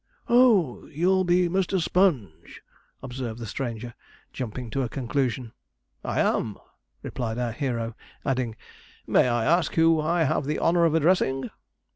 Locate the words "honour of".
10.57-10.95